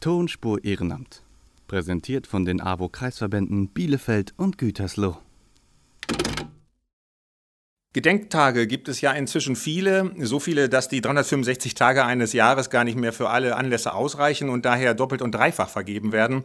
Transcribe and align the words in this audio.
Tonspur 0.00 0.62
Ehrenamt. 0.62 1.24
Präsentiert 1.66 2.28
von 2.28 2.44
den 2.44 2.60
AWO-Kreisverbänden 2.60 3.66
Bielefeld 3.66 4.32
und 4.36 4.56
Gütersloh. 4.56 5.16
Gedenktage 7.98 8.68
gibt 8.68 8.86
es 8.86 9.00
ja 9.00 9.10
inzwischen 9.10 9.56
viele, 9.56 10.12
so 10.20 10.38
viele, 10.38 10.68
dass 10.68 10.86
die 10.86 11.00
365 11.00 11.74
Tage 11.74 12.04
eines 12.04 12.32
Jahres 12.32 12.70
gar 12.70 12.84
nicht 12.84 12.96
mehr 12.96 13.12
für 13.12 13.28
alle 13.28 13.56
Anlässe 13.56 13.92
ausreichen 13.92 14.50
und 14.50 14.64
daher 14.64 14.94
doppelt 14.94 15.20
und 15.20 15.34
dreifach 15.34 15.68
vergeben 15.68 16.12
werden. 16.12 16.44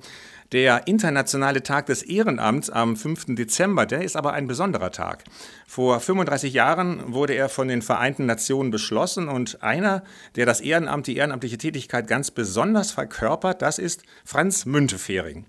Der 0.51 0.87
internationale 0.87 1.61
Tag 1.61 1.85
des 1.85 2.01
Ehrenamts 2.01 2.71
am 2.71 2.95
5. 2.95 3.35
Dezember, 3.35 3.85
der 3.85 4.01
ist 4.03 4.15
aber 4.15 4.33
ein 4.33 4.47
besonderer 4.47 4.89
Tag. 4.89 5.25
Vor 5.67 5.99
35 5.99 6.53
Jahren 6.53 7.13
wurde 7.13 7.33
er 7.33 7.49
von 7.49 7.67
den 7.67 7.83
Vereinten 7.83 8.25
Nationen 8.25 8.71
beschlossen 8.71 9.29
und 9.29 9.61
einer, 9.61 10.01
der 10.35 10.47
das 10.47 10.59
Ehrenamt, 10.59 11.05
die 11.05 11.17
ehrenamtliche 11.17 11.59
Tätigkeit 11.59 12.07
ganz 12.07 12.31
besonders 12.31 12.91
verkörpert, 12.91 13.61
das 13.61 13.77
ist 13.77 14.01
Franz 14.25 14.65
Müntefering. 14.65 15.45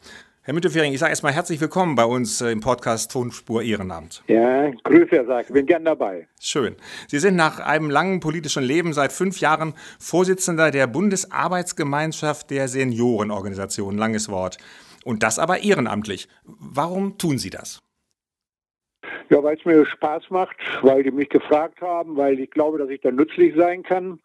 Herr 0.46 0.52
Müntefering, 0.52 0.92
ich 0.92 0.98
sage 0.98 1.08
erstmal 1.08 1.32
herzlich 1.32 1.58
willkommen 1.62 1.94
bei 1.94 2.04
uns 2.04 2.42
äh, 2.42 2.50
im 2.50 2.60
Podcast 2.60 3.10
Tonspur 3.10 3.62
Ehrenamt. 3.62 4.22
Ja, 4.28 4.70
Grüße, 4.82 5.08
Herr 5.12 5.24
Sack, 5.24 5.50
bin 5.50 5.64
gern 5.64 5.86
dabei. 5.86 6.28
Schön. 6.38 6.76
Sie 7.08 7.18
sind 7.18 7.34
nach 7.34 7.60
einem 7.60 7.88
langen 7.88 8.20
politischen 8.20 8.62
Leben 8.62 8.92
seit 8.92 9.10
fünf 9.10 9.40
Jahren 9.40 9.72
Vorsitzender 9.98 10.70
der 10.70 10.86
Bundesarbeitsgemeinschaft 10.86 12.50
der 12.50 12.68
Seniorenorganisation, 12.68 13.96
langes 13.96 14.28
Wort. 14.28 14.58
Und 15.06 15.22
das 15.22 15.38
aber 15.38 15.62
ehrenamtlich. 15.62 16.28
Warum 16.44 17.16
tun 17.16 17.38
Sie 17.38 17.48
das? 17.48 17.80
Ja, 19.30 19.42
weil 19.42 19.56
es 19.56 19.64
mir 19.64 19.86
Spaß 19.86 20.24
macht, 20.28 20.56
weil 20.82 21.04
die 21.04 21.10
mich 21.10 21.30
gefragt 21.30 21.80
haben, 21.80 22.18
weil 22.18 22.38
ich 22.38 22.50
glaube, 22.50 22.76
dass 22.76 22.90
ich 22.90 23.00
da 23.00 23.10
nützlich 23.10 23.54
sein 23.56 23.82
kann. 23.82 24.20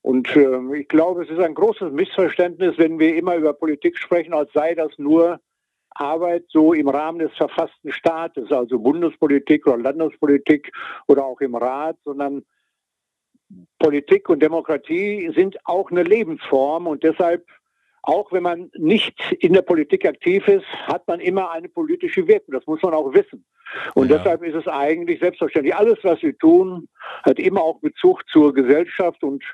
Und 0.00 0.34
äh, 0.34 0.76
ich 0.76 0.88
glaube, 0.88 1.22
es 1.22 1.30
ist 1.30 1.38
ein 1.38 1.54
großes 1.54 1.92
Missverständnis, 1.92 2.78
wenn 2.78 2.98
wir 2.98 3.14
immer 3.14 3.36
über 3.36 3.52
Politik 3.52 3.96
sprechen, 3.96 4.34
als 4.34 4.52
sei 4.52 4.74
das 4.74 4.90
nur 4.98 5.38
Arbeit 5.94 6.44
so 6.48 6.72
im 6.72 6.88
Rahmen 6.88 7.18
des 7.18 7.32
verfassten 7.36 7.92
Staates, 7.92 8.50
also 8.50 8.78
Bundespolitik 8.78 9.66
oder 9.66 9.78
Landespolitik 9.78 10.72
oder 11.06 11.24
auch 11.24 11.40
im 11.40 11.54
Rat, 11.54 11.96
sondern 12.04 12.44
Politik 13.78 14.28
und 14.28 14.42
Demokratie 14.42 15.30
sind 15.34 15.58
auch 15.64 15.90
eine 15.90 16.02
Lebensform 16.02 16.86
und 16.86 17.02
deshalb 17.02 17.46
auch 18.02 18.32
wenn 18.32 18.42
man 18.42 18.70
nicht 18.76 19.14
in 19.38 19.52
der 19.52 19.62
Politik 19.62 20.04
aktiv 20.04 20.46
ist, 20.48 20.66
hat 20.86 21.06
man 21.06 21.20
immer 21.20 21.50
eine 21.52 21.68
politische 21.68 22.26
Wirkung. 22.26 22.54
Das 22.54 22.66
muss 22.66 22.82
man 22.82 22.94
auch 22.94 23.12
wissen. 23.14 23.44
Und 23.94 24.10
ja. 24.10 24.18
deshalb 24.18 24.42
ist 24.42 24.54
es 24.54 24.66
eigentlich 24.66 25.20
selbstverständlich. 25.20 25.74
Alles, 25.74 25.98
was 26.02 26.20
wir 26.22 26.36
tun, 26.36 26.88
hat 27.22 27.38
immer 27.38 27.62
auch 27.62 27.80
Bezug 27.80 28.22
zur 28.28 28.52
Gesellschaft. 28.52 29.22
Und 29.22 29.44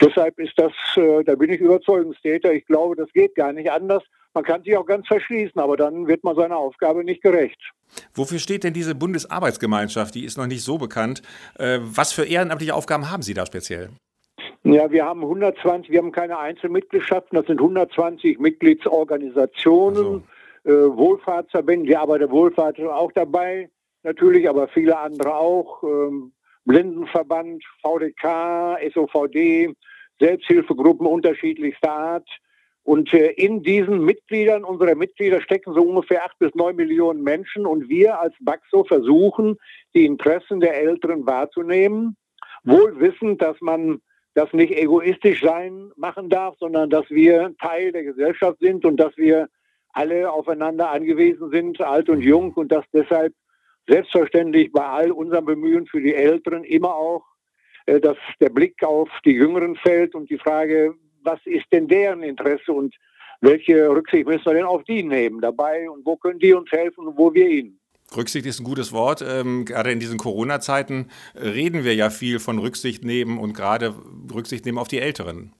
deshalb 0.00 0.38
ist 0.38 0.54
das, 0.56 0.72
äh, 0.96 1.22
da 1.24 1.34
bin 1.34 1.52
ich 1.52 1.60
Überzeugungstäter. 1.60 2.52
Ich 2.52 2.66
glaube, 2.66 2.96
das 2.96 3.12
geht 3.12 3.34
gar 3.34 3.52
nicht 3.52 3.70
anders. 3.70 4.02
Man 4.32 4.44
kann 4.44 4.62
sich 4.62 4.76
auch 4.76 4.86
ganz 4.86 5.06
verschließen, 5.08 5.60
aber 5.60 5.76
dann 5.76 6.06
wird 6.06 6.24
man 6.24 6.36
seiner 6.36 6.56
Aufgabe 6.56 7.04
nicht 7.04 7.22
gerecht. 7.22 7.60
Wofür 8.14 8.38
steht 8.38 8.62
denn 8.64 8.72
diese 8.72 8.94
Bundesarbeitsgemeinschaft? 8.94 10.14
Die 10.14 10.24
ist 10.24 10.38
noch 10.38 10.46
nicht 10.46 10.62
so 10.62 10.78
bekannt. 10.78 11.22
Äh, 11.58 11.80
was 11.82 12.12
für 12.12 12.24
ehrenamtliche 12.24 12.74
Aufgaben 12.74 13.10
haben 13.10 13.22
Sie 13.22 13.34
da 13.34 13.44
speziell? 13.44 13.90
Ja, 14.62 14.90
wir 14.90 15.06
haben 15.06 15.22
120, 15.22 15.90
wir 15.90 15.98
haben 15.98 16.12
keine 16.12 16.38
Einzelmitgliedschaften, 16.38 17.36
das 17.36 17.46
sind 17.46 17.60
120 17.60 18.38
Mitgliedsorganisationen, 18.38 20.22
so. 20.64 20.70
äh, 20.70 20.96
Wohlfahrtsverbände, 20.96 21.86
die 21.86 21.96
Arbeiterwohlfahrt 21.96 22.78
ist 22.78 22.86
auch 22.86 23.10
dabei, 23.12 23.70
natürlich, 24.02 24.48
aber 24.48 24.68
viele 24.68 24.98
andere 24.98 25.34
auch, 25.34 25.82
ähm, 25.82 26.32
Blindenverband, 26.66 27.64
VDK, 27.80 28.78
SOVD, 28.92 29.74
Selbsthilfegruppen 30.20 31.06
unterschiedlichster 31.06 31.90
Art. 31.90 32.28
Und 32.82 33.12
äh, 33.14 33.30
in 33.32 33.62
diesen 33.62 34.04
Mitgliedern, 34.04 34.64
unsere 34.64 34.94
Mitglieder 34.94 35.40
stecken 35.40 35.72
so 35.72 35.82
ungefähr 35.82 36.24
acht 36.24 36.38
bis 36.38 36.54
neun 36.54 36.76
Millionen 36.76 37.22
Menschen 37.22 37.64
und 37.64 37.88
wir 37.88 38.20
als 38.20 38.34
BAXO 38.40 38.84
versuchen, 38.84 39.56
die 39.94 40.04
Interessen 40.04 40.60
der 40.60 40.76
Älteren 40.76 41.26
wahrzunehmen, 41.26 42.16
wohl 42.64 43.00
wissend, 43.00 43.40
dass 43.40 43.58
man 43.60 44.00
das 44.40 44.52
nicht 44.52 44.72
egoistisch 44.72 45.42
sein 45.42 45.90
machen 45.96 46.28
darf, 46.28 46.56
sondern 46.58 46.90
dass 46.90 47.08
wir 47.10 47.54
Teil 47.60 47.92
der 47.92 48.04
Gesellschaft 48.04 48.58
sind 48.60 48.84
und 48.84 48.96
dass 48.96 49.16
wir 49.16 49.48
alle 49.92 50.30
aufeinander 50.30 50.90
angewiesen 50.90 51.50
sind, 51.50 51.80
alt 51.80 52.08
und 52.08 52.22
jung, 52.22 52.52
und 52.54 52.70
dass 52.72 52.84
deshalb 52.92 53.34
selbstverständlich 53.88 54.72
bei 54.72 54.86
all 54.86 55.10
unserem 55.10 55.44
Bemühen 55.44 55.86
für 55.86 56.00
die 56.00 56.14
Älteren 56.14 56.64
immer 56.64 56.94
auch 56.94 57.24
äh, 57.86 58.00
dass 58.00 58.16
der 58.40 58.50
Blick 58.50 58.82
auf 58.84 59.08
die 59.24 59.32
Jüngeren 59.32 59.76
fällt 59.76 60.14
und 60.14 60.30
die 60.30 60.38
Frage, 60.38 60.94
was 61.22 61.40
ist 61.44 61.66
denn 61.72 61.88
deren 61.88 62.22
Interesse 62.22 62.72
und 62.72 62.94
welche 63.40 63.88
Rücksicht 63.88 64.26
müssen 64.26 64.44
wir 64.44 64.54
denn 64.54 64.64
auf 64.64 64.84
die 64.84 65.02
nehmen 65.02 65.40
dabei 65.40 65.88
und 65.88 66.04
wo 66.04 66.16
können 66.16 66.38
die 66.38 66.52
uns 66.52 66.70
helfen 66.70 67.06
und 67.06 67.18
wo 67.18 67.32
wir 67.32 67.48
ihnen. 67.48 67.79
Rücksicht 68.16 68.46
ist 68.46 68.60
ein 68.60 68.64
gutes 68.64 68.92
Wort. 68.92 69.22
Ähm, 69.26 69.64
gerade 69.64 69.92
in 69.92 70.00
diesen 70.00 70.18
Corona-Zeiten 70.18 71.10
reden 71.34 71.84
wir 71.84 71.94
ja 71.94 72.10
viel 72.10 72.38
von 72.38 72.58
Rücksicht 72.58 73.04
nehmen 73.04 73.38
und 73.38 73.54
gerade 73.54 73.94
Rücksicht 74.32 74.64
nehmen 74.66 74.78
auf 74.78 74.88
die 74.88 74.98
Älteren. 74.98 75.54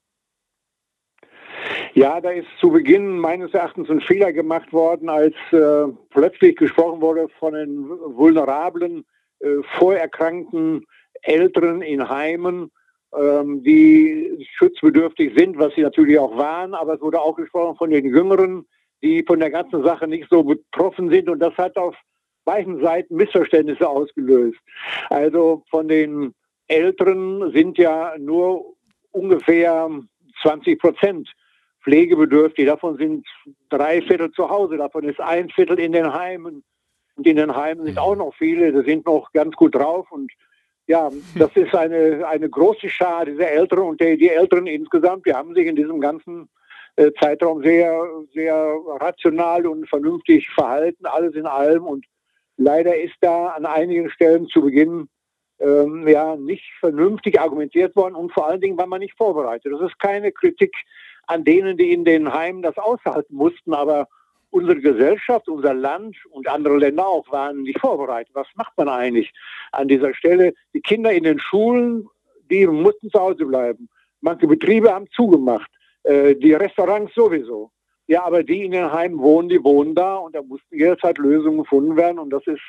Ja, 1.95 2.21
da 2.21 2.31
ist 2.31 2.47
zu 2.61 2.71
Beginn 2.71 3.19
meines 3.19 3.53
Erachtens 3.53 3.91
ein 3.91 4.01
Fehler 4.01 4.33
gemacht 4.33 4.73
worden, 4.73 5.09
als 5.09 5.35
äh, 5.51 5.87
plötzlich 6.11 6.57
gesprochen 6.57 7.01
wurde 7.01 7.29
von 7.39 7.55
den 7.55 7.89
vulnerablen, 7.89 9.05
äh, 9.41 9.57
vorerkrankten 9.77 10.87
Älteren 11.23 11.83
in 11.83 12.09
Heimen, 12.09 12.71
ähm, 13.13 13.63
die 13.65 14.47
schutzbedürftig 14.57 15.33
sind, 15.37 15.59
was 15.59 15.75
sie 15.75 15.83
natürlich 15.83 16.19
auch 16.19 16.37
waren. 16.37 16.75
Aber 16.75 16.95
es 16.95 17.01
wurde 17.01 17.21
auch 17.21 17.35
gesprochen 17.35 17.77
von 17.77 17.91
den 17.91 18.07
Jüngeren, 18.07 18.67
die 19.03 19.25
von 19.27 19.41
der 19.41 19.51
ganzen 19.51 19.83
Sache 19.83 20.07
nicht 20.07 20.29
so 20.31 20.45
betroffen 20.45 21.11
sind. 21.11 21.29
Und 21.29 21.41
das 21.41 21.57
hat 21.57 21.77
auf 21.77 21.97
beiden 22.45 22.81
Seiten 22.81 23.17
Missverständnisse 23.17 23.89
ausgelöst. 23.89 24.59
Also 25.09 25.63
von 25.71 25.89
den 25.89 26.35
Älteren 26.69 27.53
sind 27.53 27.79
ja 27.79 28.15
nur 28.19 28.75
ungefähr 29.13 29.91
20 30.43 30.79
Prozent 30.79 31.33
pflegebedürftig. 31.83 32.67
Davon 32.67 32.97
sind 32.97 33.27
drei 33.69 34.03
Viertel 34.03 34.31
zu 34.33 34.49
Hause, 34.49 34.77
davon 34.77 35.05
ist 35.05 35.21
ein 35.21 35.49
Viertel 35.51 35.79
in 35.79 35.93
den 35.93 36.13
Heimen. 36.13 36.63
Und 37.17 37.27
in 37.27 37.37
den 37.37 37.55
Heimen 37.55 37.87
sind 37.87 37.99
auch 37.99 38.17
noch 38.17 38.35
viele, 38.35 38.73
die 38.73 38.89
sind 38.89 39.07
noch 39.07 39.33
ganz 39.33 39.55
gut 39.57 39.75
drauf. 39.75 40.11
Und 40.11 40.31
ja, 40.87 41.11
das 41.37 41.55
ist 41.55 41.75
eine, 41.75 42.27
eine 42.27 42.49
große 42.49 42.89
Schar 42.89 43.25
dieser 43.25 43.51
Älteren 43.51 43.85
und 43.85 44.01
die, 44.01 44.17
die 44.17 44.29
Älteren 44.29 44.67
insgesamt, 44.67 45.27
die 45.27 45.35
haben 45.35 45.55
sich 45.55 45.67
in 45.67 45.77
diesem 45.77 46.01
ganzen 46.01 46.49
äh, 46.97 47.11
Zeitraum 47.21 47.63
sehr, 47.63 48.05
sehr 48.35 48.55
rational 49.01 49.67
und 49.67 49.89
vernünftig 49.89 50.49
verhalten, 50.51 51.07
alles 51.07 51.35
in 51.35 51.47
allem. 51.47 51.85
Und 51.85 52.05
Leider 52.63 52.95
ist 52.95 53.15
da 53.23 53.47
an 53.47 53.65
einigen 53.65 54.11
Stellen 54.11 54.47
zu 54.47 54.61
Beginn 54.61 55.09
ähm, 55.61 56.07
ja 56.07 56.37
nicht 56.37 56.71
vernünftig 56.79 57.41
argumentiert 57.41 57.97
worden 57.97 58.15
und 58.15 58.33
vor 58.33 58.49
allen 58.49 58.61
Dingen 58.61 58.77
war 58.77 58.87
man 58.87 59.01
nicht 59.01 59.17
vorbereitet. 59.17 59.73
Das 59.73 59.81
ist 59.81 59.99
keine 59.99 60.31
Kritik 60.31 60.75
an 61.27 61.43
denen, 61.43 61.79
die 61.79 61.91
in 61.91 62.05
den 62.05 62.35
Heimen 62.35 62.61
das 62.61 62.77
aushalten 62.77 63.35
mussten, 63.35 63.73
aber 63.73 64.09
unsere 64.51 64.79
Gesellschaft, 64.79 65.49
unser 65.49 65.73
Land 65.73 66.17
und 66.33 66.49
andere 66.49 66.77
Länder 66.77 67.07
auch 67.07 67.33
waren 67.33 67.63
nicht 67.63 67.81
vorbereitet. 67.81 68.35
Was 68.35 68.49
macht 68.57 68.77
man 68.77 68.91
eigentlich 68.91 69.33
an 69.73 69.89
dieser 69.89 70.13
Stelle? 70.13 70.53
Die 70.75 70.83
Kinder 70.83 71.13
in 71.13 71.25
den 71.25 71.39
Schulen, 71.39 72.07
die 72.51 72.67
mussten 72.67 73.09
zu 73.11 73.19
Hause 73.19 73.47
bleiben. 73.47 73.89
Manche 74.21 74.47
Betriebe 74.47 74.93
haben 74.93 75.09
zugemacht, 75.13 75.71
äh, 76.03 76.35
die 76.35 76.53
Restaurants 76.53 77.15
sowieso. 77.15 77.71
Ja, 78.11 78.25
aber 78.25 78.43
die 78.43 78.65
in 78.65 78.73
den 78.73 78.93
Heimen 78.93 79.21
wohnen, 79.21 79.49
die 79.49 79.63
wohnen 79.63 79.95
da 79.95 80.17
und 80.17 80.35
da 80.35 80.43
mussten 80.43 80.77
jederzeit 80.77 81.17
Lösungen 81.19 81.59
gefunden 81.59 81.97
werden 81.97 82.19
und 82.19 82.31
das 82.31 82.45
ist 82.45 82.61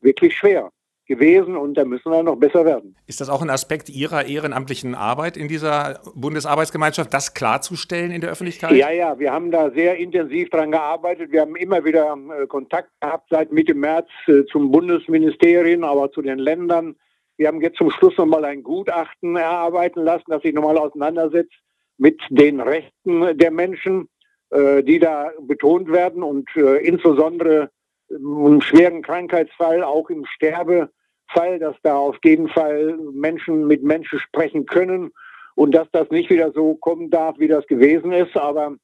wirklich 0.00 0.36
schwer 0.36 0.70
gewesen 1.06 1.56
und 1.56 1.74
da 1.74 1.84
müssen 1.84 2.12
wir 2.12 2.22
noch 2.22 2.36
besser 2.36 2.64
werden. 2.64 2.94
Ist 3.08 3.20
das 3.20 3.30
auch 3.30 3.42
ein 3.42 3.50
Aspekt 3.50 3.88
Ihrer 3.88 4.26
ehrenamtlichen 4.26 4.94
Arbeit 4.94 5.36
in 5.36 5.48
dieser 5.48 5.98
Bundesarbeitsgemeinschaft, 6.14 7.12
das 7.12 7.34
klarzustellen 7.34 8.12
in 8.12 8.20
der 8.20 8.30
Öffentlichkeit? 8.30 8.70
Ja, 8.76 8.92
ja, 8.92 9.18
wir 9.18 9.32
haben 9.32 9.50
da 9.50 9.72
sehr 9.72 9.96
intensiv 9.96 10.50
daran 10.50 10.70
gearbeitet. 10.70 11.32
Wir 11.32 11.40
haben 11.40 11.56
immer 11.56 11.84
wieder 11.84 12.16
äh, 12.40 12.46
Kontakt 12.46 12.90
gehabt 13.00 13.26
seit 13.28 13.50
Mitte 13.50 13.74
März 13.74 14.06
äh, 14.28 14.44
zum 14.52 14.70
Bundesministerien, 14.70 15.82
aber 15.82 16.12
zu 16.12 16.22
den 16.22 16.38
Ländern. 16.38 16.94
Wir 17.38 17.48
haben 17.48 17.60
jetzt 17.60 17.78
zum 17.78 17.90
Schluss 17.90 18.16
nochmal 18.16 18.44
ein 18.44 18.62
Gutachten 18.62 19.34
erarbeiten 19.34 20.04
lassen, 20.04 20.26
das 20.28 20.42
sich 20.42 20.54
nochmal 20.54 20.78
auseinandersetzt 20.78 21.58
mit 21.98 22.20
den 22.30 22.60
Rechten 22.60 23.36
der 23.36 23.50
Menschen 23.50 24.08
die 24.52 24.98
da 24.98 25.30
betont 25.40 25.90
werden 25.92 26.22
und 26.22 26.48
äh, 26.56 26.78
insbesondere 26.78 27.70
im 28.08 28.60
schweren 28.60 29.02
Krankheitsfall, 29.02 29.84
auch 29.84 30.10
im 30.10 30.24
Sterbefall, 30.26 31.58
dass 31.60 31.76
da 31.82 31.96
auf 31.96 32.16
jeden 32.24 32.48
Fall 32.48 32.98
Menschen 33.12 33.66
mit 33.66 33.82
Menschen 33.84 34.18
sprechen 34.18 34.66
können 34.66 35.12
und 35.54 35.74
dass 35.74 35.88
das 35.92 36.10
nicht 36.10 36.30
wieder 36.30 36.52
so 36.52 36.74
kommen 36.74 37.10
darf, 37.10 37.38
wie 37.38 37.48
das 37.48 37.66
gewesen 37.66 38.12
ist. 38.12 38.36
Aber 38.36 38.76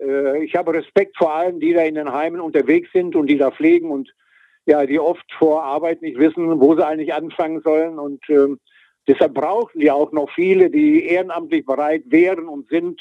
äh, 0.00 0.42
ich 0.44 0.56
habe 0.56 0.74
Respekt 0.74 1.16
vor 1.16 1.34
allen, 1.34 1.60
die 1.60 1.72
da 1.72 1.82
in 1.82 1.94
den 1.94 2.12
Heimen 2.12 2.40
unterwegs 2.40 2.90
sind 2.92 3.14
und 3.16 3.26
die 3.26 3.38
da 3.38 3.50
pflegen 3.50 3.90
und 3.90 4.14
ja, 4.66 4.86
die 4.86 5.00
oft 5.00 5.24
vor 5.38 5.64
Arbeit 5.64 6.02
nicht 6.02 6.18
wissen, 6.18 6.60
wo 6.60 6.74
sie 6.76 6.86
eigentlich 6.86 7.12
anfangen 7.12 7.60
sollen. 7.62 7.98
Und 7.98 8.28
äh, 8.28 8.48
deshalb 9.08 9.34
brauchen 9.34 9.80
die 9.80 9.90
auch 9.90 10.12
noch 10.12 10.30
viele, 10.30 10.70
die 10.70 11.04
ehrenamtlich 11.06 11.66
bereit 11.66 12.04
wären 12.06 12.48
und 12.48 12.68
sind, 12.68 13.00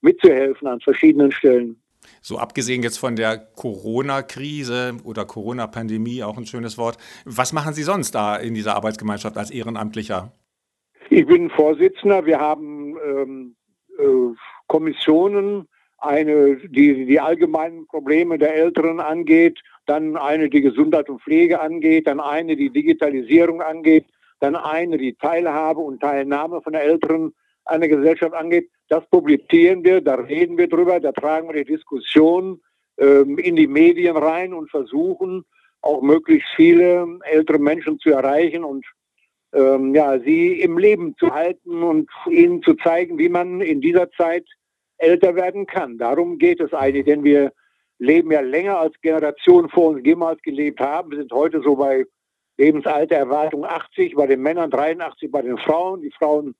mitzuhelfen 0.00 0.66
an 0.66 0.80
verschiedenen 0.80 1.32
Stellen. 1.32 1.80
So 2.20 2.38
abgesehen 2.38 2.82
jetzt 2.82 2.98
von 2.98 3.16
der 3.16 3.38
Corona-Krise 3.38 4.96
oder 5.04 5.24
Corona-Pandemie, 5.24 6.22
auch 6.22 6.38
ein 6.38 6.46
schönes 6.46 6.78
Wort. 6.78 6.96
Was 7.24 7.52
machen 7.52 7.74
Sie 7.74 7.82
sonst 7.82 8.14
da 8.14 8.36
in 8.36 8.54
dieser 8.54 8.76
Arbeitsgemeinschaft 8.76 9.36
als 9.36 9.50
Ehrenamtlicher? 9.50 10.32
Ich 11.10 11.26
bin 11.26 11.50
Vorsitzender. 11.50 12.24
Wir 12.26 12.38
haben 12.38 12.96
ähm, 13.04 13.56
äh, 13.98 14.34
Kommissionen, 14.66 15.66
eine, 15.98 16.56
die 16.68 17.06
die 17.06 17.20
allgemeinen 17.20 17.86
Probleme 17.86 18.38
der 18.38 18.54
Älteren 18.54 19.00
angeht, 19.00 19.58
dann 19.86 20.16
eine, 20.16 20.48
die 20.48 20.60
Gesundheit 20.60 21.08
und 21.08 21.22
Pflege 21.22 21.60
angeht, 21.60 22.06
dann 22.06 22.20
eine, 22.20 22.56
die 22.56 22.70
Digitalisierung 22.70 23.62
angeht, 23.62 24.06
dann 24.40 24.54
eine, 24.54 24.98
die 24.98 25.14
Teilhabe 25.14 25.80
und 25.80 26.00
Teilnahme 26.00 26.62
von 26.62 26.72
der 26.72 26.84
Älteren 26.84 27.34
an 27.64 27.80
der 27.80 27.88
Gesellschaft 27.88 28.34
angeht. 28.34 28.70
Das 28.88 29.06
publizieren 29.10 29.84
wir, 29.84 30.00
da 30.00 30.14
reden 30.14 30.56
wir 30.56 30.68
drüber, 30.68 30.98
da 30.98 31.12
tragen 31.12 31.48
wir 31.48 31.64
die 31.64 31.72
Diskussion 31.72 32.60
ähm, 32.98 33.38
in 33.38 33.56
die 33.56 33.66
Medien 33.66 34.16
rein 34.16 34.54
und 34.54 34.70
versuchen 34.70 35.44
auch 35.82 36.02
möglichst 36.02 36.48
viele 36.56 37.18
ältere 37.24 37.58
Menschen 37.58 37.98
zu 37.98 38.10
erreichen 38.10 38.64
und 38.64 38.84
ähm, 39.52 39.94
ja, 39.94 40.18
sie 40.18 40.60
im 40.60 40.78
Leben 40.78 41.14
zu 41.18 41.30
halten 41.30 41.82
und 41.82 42.10
ihnen 42.28 42.62
zu 42.62 42.74
zeigen, 42.74 43.18
wie 43.18 43.28
man 43.28 43.60
in 43.60 43.80
dieser 43.80 44.10
Zeit 44.12 44.44
älter 44.98 45.34
werden 45.36 45.66
kann. 45.66 45.98
Darum 45.98 46.38
geht 46.38 46.60
es 46.60 46.72
eigentlich, 46.74 47.06
denn 47.06 47.24
wir 47.24 47.52
leben 47.98 48.30
ja 48.30 48.40
länger 48.40 48.78
als 48.78 48.94
Generationen 49.00 49.68
vor 49.68 49.90
uns 49.90 50.04
jemals 50.04 50.40
gelebt 50.42 50.80
haben. 50.80 51.10
Wir 51.10 51.18
sind 51.18 51.32
heute 51.32 51.62
so 51.62 51.76
bei 51.76 52.04
Lebensaltererwartung 52.58 53.64
80, 53.64 54.14
bei 54.14 54.26
den 54.26 54.42
Männern 54.42 54.70
83, 54.70 55.30
bei 55.30 55.42
den 55.42 55.58
Frauen. 55.58 56.02
Die 56.02 56.10
Frauen 56.10 56.54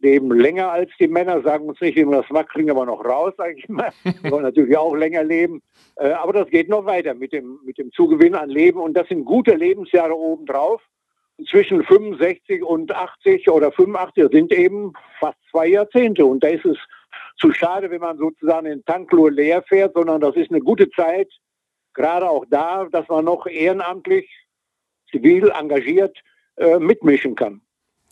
leben 0.00 0.30
länger 0.30 0.70
als 0.70 0.90
die 1.00 1.08
Männer, 1.08 1.42
sagen 1.42 1.68
uns 1.68 1.80
nicht, 1.80 1.96
wie 1.96 2.04
man 2.04 2.20
das 2.20 2.30
macht, 2.30 2.50
kriegen 2.50 2.70
aber 2.70 2.86
noch 2.86 3.04
raus, 3.04 3.32
sage 3.36 3.54
ich 3.56 3.68
mal. 3.68 3.92
Wir 4.22 4.30
wollen 4.30 4.42
natürlich 4.42 4.76
auch 4.76 4.94
länger 4.94 5.24
leben. 5.24 5.62
Äh, 5.96 6.10
aber 6.10 6.32
das 6.32 6.48
geht 6.48 6.68
noch 6.68 6.84
weiter 6.84 7.14
mit 7.14 7.32
dem, 7.32 7.58
mit 7.64 7.78
dem 7.78 7.90
Zugewinn 7.92 8.34
an 8.34 8.50
Leben. 8.50 8.80
Und 8.80 8.94
das 8.94 9.08
sind 9.08 9.24
gute 9.24 9.54
Lebensjahre 9.54 10.14
obendrauf. 10.14 10.82
Zwischen 11.50 11.84
65 11.84 12.62
und 12.62 12.92
80 12.92 13.50
oder 13.50 13.70
85 13.70 14.28
sind 14.32 14.52
eben 14.52 14.94
fast 15.20 15.36
zwei 15.50 15.66
Jahrzehnte. 15.68 16.24
Und 16.24 16.42
da 16.42 16.48
ist 16.48 16.64
es 16.64 16.78
zu 17.38 17.52
schade, 17.52 17.90
wenn 17.90 18.00
man 18.00 18.16
sozusagen 18.16 18.66
den 18.66 18.84
Tank 18.84 19.12
nur 19.12 19.30
leer 19.30 19.62
fährt, 19.62 19.94
sondern 19.94 20.20
das 20.20 20.34
ist 20.36 20.50
eine 20.50 20.60
gute 20.60 20.88
Zeit, 20.90 21.28
gerade 21.94 22.28
auch 22.28 22.44
da, 22.48 22.86
dass 22.90 23.08
man 23.08 23.24
noch 23.24 23.46
ehrenamtlich, 23.46 24.30
zivil 25.10 25.50
engagiert 25.50 26.18
äh, 26.56 26.78
mitmischen 26.78 27.34
kann. 27.34 27.60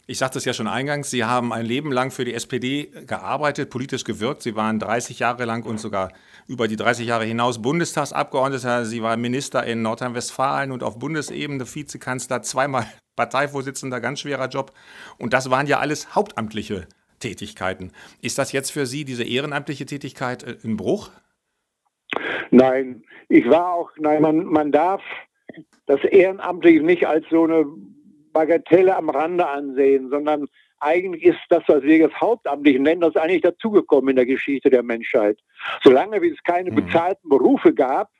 Ich 0.06 0.18
sagte 0.18 0.36
es 0.36 0.44
ja 0.44 0.52
schon 0.52 0.66
eingangs, 0.68 1.10
Sie 1.10 1.24
haben 1.24 1.50
ein 1.50 1.64
Leben 1.64 1.90
lang 1.90 2.10
für 2.10 2.26
die 2.26 2.34
SPD 2.34 2.90
gearbeitet, 3.06 3.70
politisch 3.70 4.04
gewirkt. 4.04 4.42
Sie 4.42 4.54
waren 4.54 4.78
30 4.78 5.18
Jahre 5.18 5.46
lang 5.46 5.64
und 5.64 5.80
sogar 5.80 6.12
über 6.46 6.68
die 6.68 6.76
30 6.76 7.06
Jahre 7.06 7.24
hinaus 7.24 7.62
Bundestagsabgeordneter. 7.62 8.84
Sie 8.84 9.02
waren 9.02 9.22
Minister 9.22 9.64
in 9.64 9.80
Nordrhein-Westfalen 9.80 10.72
und 10.72 10.82
auf 10.82 10.98
Bundesebene 10.98 11.64
Vizekanzler, 11.64 12.42
zweimal 12.42 12.84
Parteivorsitzender, 13.16 14.02
ganz 14.02 14.20
schwerer 14.20 14.48
Job. 14.48 14.72
Und 15.16 15.32
das 15.32 15.50
waren 15.50 15.66
ja 15.66 15.78
alles 15.78 16.14
hauptamtliche 16.14 16.86
Tätigkeiten. 17.18 17.90
Ist 18.20 18.36
das 18.36 18.52
jetzt 18.52 18.72
für 18.72 18.84
Sie, 18.84 19.06
diese 19.06 19.24
ehrenamtliche 19.24 19.86
Tätigkeit, 19.86 20.42
äh, 20.42 20.58
ein 20.64 20.76
Bruch? 20.76 21.12
Nein, 22.50 23.04
ich 23.30 23.48
war 23.48 23.72
auch, 23.72 23.90
nein, 23.96 24.20
man, 24.20 24.44
man 24.44 24.70
darf 24.70 25.00
das 25.86 26.04
Ehrenamtliche 26.04 26.82
nicht 26.82 27.06
als 27.06 27.24
so 27.30 27.44
eine 27.44 27.64
Bagatelle 28.34 28.94
am 28.94 29.08
Rande 29.08 29.46
ansehen, 29.46 30.10
sondern 30.10 30.46
eigentlich 30.80 31.24
ist 31.24 31.40
das, 31.48 31.62
was 31.66 31.82
wir 31.82 31.96
jetzt 31.96 32.20
hauptamtlich 32.20 32.78
nennen, 32.78 33.00
das 33.00 33.16
eigentlich 33.16 33.40
dazugekommen 33.40 34.10
in 34.10 34.16
der 34.16 34.26
Geschichte 34.26 34.68
der 34.68 34.82
Menschheit. 34.82 35.38
Solange 35.82 36.18
es 36.18 36.42
keine 36.44 36.70
mhm. 36.70 36.74
bezahlten 36.74 37.28
Berufe 37.30 37.72
gab, 37.72 38.10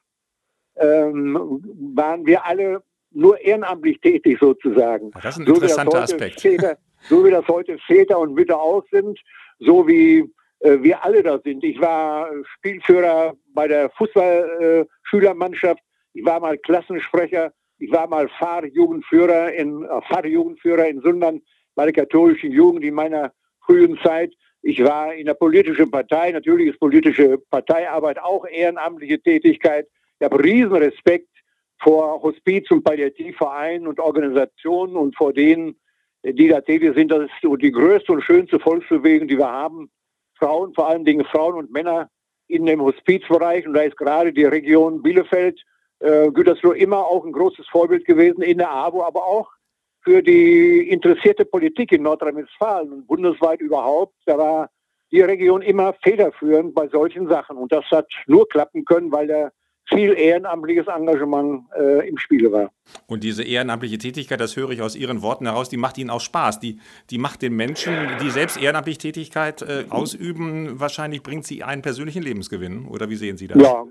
ähm, 0.77 1.63
waren 1.95 2.25
wir 2.25 2.47
alle 2.47 2.83
nur 3.11 3.39
ehrenamtlich 3.41 4.01
tätig 4.01 4.39
sozusagen. 4.41 5.11
Das 5.23 5.37
ist 5.37 5.47
ein 5.47 5.47
interessanter 5.47 6.07
so 6.07 6.15
Aspekt. 6.15 6.41
Väter, 6.41 6.79
so 7.03 7.25
wie 7.25 7.31
das 7.31 7.47
heute 7.49 7.79
Väter 7.87 8.19
und 8.19 8.35
Mütter 8.35 8.59
auch 8.61 8.83
sind, 8.91 9.21
so 9.59 9.87
wie 9.87 10.25
äh, 10.61 10.83
wir 10.83 11.05
alle 11.05 11.23
da 11.23 11.39
sind. 11.39 11.63
Ich 11.63 11.81
war 11.81 12.29
Spielführer 12.57 13.35
bei 13.53 13.69
der 13.69 13.91
Fußballschülermannschaft, 13.91 15.81
äh, 15.81 16.19
ich 16.19 16.25
war 16.25 16.41
mal 16.41 16.57
Klassensprecher 16.59 17.53
ich 17.85 17.93
war 17.93 18.09
mal 18.09 18.29
Fahrjugendführer 18.39 19.53
in, 19.53 19.85
äh, 19.85 20.01
Fahrjugendführer 20.09 20.89
in 20.89 21.01
Sundern 21.03 21.43
bei 21.75 21.85
der 21.85 21.93
katholischen 21.93 22.51
Jugend 22.51 22.83
in 22.83 22.95
meiner 22.95 23.33
frühen 23.67 23.99
Zeit. 24.03 24.33
Ich 24.63 24.83
war 24.83 25.13
in 25.15 25.27
der 25.27 25.35
politischen 25.35 25.91
Partei. 25.91 26.33
Natürlich 26.33 26.69
ist 26.69 26.81
politische 26.81 27.39
Parteiarbeit 27.51 28.19
auch 28.19 28.47
ehrenamtliche 28.47 29.21
Tätigkeit. 29.21 29.87
Ich 30.19 30.25
habe 30.25 30.43
riesen 30.43 30.73
Respekt 30.73 31.29
vor 31.83 32.23
Hospiz- 32.23 32.71
und 32.71 32.85
Palliativvereinen 32.85 33.87
und 33.87 34.01
Organisationen 34.01 34.97
und 34.97 35.15
vor 35.15 35.35
denen, 35.35 35.77
die 36.23 36.49
da 36.49 36.63
tätig 36.63 36.95
sind. 36.95 37.11
Das 37.11 37.25
ist 37.25 37.61
die 37.61 37.73
größte 37.73 38.13
und 38.13 38.23
schönste 38.23 38.59
Volksbewegung, 38.59 39.29
die 39.29 39.37
wir 39.37 39.51
haben. 39.51 39.91
Frauen, 40.39 40.73
vor 40.73 40.89
allen 40.89 41.05
Dingen 41.05 41.27
Frauen 41.27 41.57
und 41.57 41.71
Männer 41.71 42.09
in 42.49 42.65
dem 42.65 42.81
Hospizbereich. 42.81 43.67
Und 43.67 43.75
da 43.75 43.83
ist 43.83 43.99
gerade 43.99 44.33
die 44.33 44.45
Region 44.45 45.03
Bielefeld 45.03 45.61
äh, 46.01 46.31
Gütersloh 46.31 46.73
immer 46.73 46.99
auch 46.99 47.25
ein 47.25 47.33
großes 47.33 47.67
Vorbild 47.69 48.05
gewesen 48.05 48.43
in 48.43 48.59
der 48.59 48.71
AWO, 48.71 49.03
aber 49.03 49.25
auch 49.25 49.51
für 50.03 50.23
die 50.23 50.89
interessierte 50.91 51.45
Politik 51.45 51.93
in 51.93 52.03
Nordrhein-Westfalen 52.03 52.93
und 52.93 53.07
bundesweit 53.07 53.61
überhaupt. 53.61 54.15
Da 54.27 54.37
war 54.37 54.71
die 55.11 55.23
Region 55.23 55.63
immer 55.63 55.95
federführend 56.03 56.75
bei 56.75 56.89
solchen 56.89 57.29
Sachen. 57.29 57.57
Und 57.57 57.73
das 57.73 57.85
hat 57.91 58.07
nur 58.27 58.49
klappen 58.49 58.85
können, 58.85 59.11
weil 59.11 59.27
der 59.27 59.53
viel 59.87 60.15
ehrenamtliches 60.15 60.87
Engagement 60.87 61.65
äh, 61.79 62.09
im 62.09 62.17
Spiele 62.19 62.51
war. 62.51 62.71
Und 63.07 63.23
diese 63.23 63.43
ehrenamtliche 63.43 63.99
Tätigkeit, 63.99 64.41
das 64.41 64.57
höre 64.57 64.71
ich 64.71 64.83
aus 64.83 64.97
Ihren 64.97 65.23
Worten 65.23 65.47
heraus, 65.47 65.69
die 65.69 65.77
macht 65.77 65.99
Ihnen 65.99 66.11
auch 66.11 66.21
Spaß. 66.21 66.59
Die, 66.61 66.81
die 67.11 67.19
macht 67.19 67.43
den 67.43 67.55
Menschen, 67.55 67.95
die 68.23 68.31
selbst 68.31 68.61
ehrenamtliche 68.61 68.99
Tätigkeit 68.99 69.63
äh, 69.63 69.85
ausüben, 69.91 70.81
wahrscheinlich 70.81 71.23
bringt 71.23 71.45
sie 71.45 71.63
einen 71.63 71.83
persönlichen 71.83 72.23
Lebensgewinn. 72.23 72.87
Oder 72.87 73.11
wie 73.11 73.17
sehen 73.17 73.37
Sie 73.37 73.47
das? 73.47 73.61
Ja, 73.63 73.85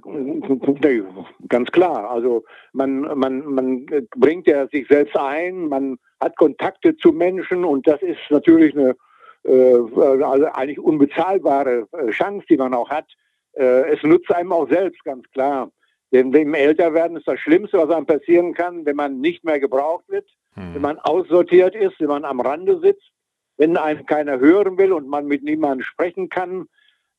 ganz 1.49 1.71
klar. 1.71 2.09
Also 2.09 2.43
man, 2.71 3.01
man, 3.17 3.45
man 3.45 3.85
bringt 4.15 4.47
ja 4.47 4.67
sich 4.67 4.87
selbst 4.87 5.15
ein, 5.17 5.67
man 5.67 5.97
hat 6.19 6.35
Kontakte 6.37 6.95
zu 6.97 7.11
Menschen 7.11 7.63
und 7.65 7.87
das 7.87 8.01
ist 8.01 8.19
natürlich 8.29 8.75
eine 8.75 8.95
äh, 9.43 9.77
also 10.23 10.45
eigentlich 10.53 10.79
unbezahlbare 10.79 11.87
äh, 11.91 12.11
Chance, 12.11 12.45
die 12.49 12.57
man 12.57 12.73
auch 12.73 12.89
hat. 12.89 13.05
Äh, 13.53 13.93
es 13.93 14.03
nutzt 14.03 14.31
einem 14.31 14.51
auch 14.51 14.69
selbst, 14.69 15.03
ganz 15.03 15.29
klar. 15.31 15.69
Denn 16.11 16.31
im 16.33 16.53
Älterwerden 16.53 17.17
ist 17.17 17.27
das 17.27 17.39
Schlimmste, 17.39 17.77
was 17.77 17.89
einem 17.89 18.05
passieren 18.05 18.53
kann, 18.53 18.85
wenn 18.85 18.95
man 18.95 19.19
nicht 19.19 19.43
mehr 19.43 19.59
gebraucht 19.59 20.05
wird, 20.07 20.29
hm. 20.53 20.75
wenn 20.75 20.81
man 20.81 20.99
aussortiert 20.99 21.75
ist, 21.75 21.99
wenn 21.99 22.07
man 22.07 22.23
am 22.23 22.39
Rande 22.39 22.79
sitzt, 22.79 23.11
wenn 23.57 23.77
einen 23.77 24.05
keiner 24.05 24.39
hören 24.39 24.77
will 24.77 24.93
und 24.93 25.07
man 25.07 25.25
mit 25.27 25.43
niemandem 25.43 25.83
sprechen 25.83 26.29
kann. 26.29 26.67